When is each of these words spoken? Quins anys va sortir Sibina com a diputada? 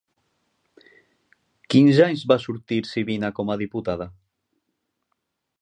Quins 1.75 2.01
anys 2.07 2.25
va 2.33 2.39
sortir 2.47 2.81
Sibina 2.95 3.33
com 3.41 3.55
a 3.57 3.61
diputada? 3.67 4.11